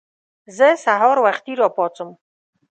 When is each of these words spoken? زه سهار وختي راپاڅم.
زه 0.57 0.67
سهار 0.85 1.17
وختي 1.25 1.53
راپاڅم. 1.61 2.09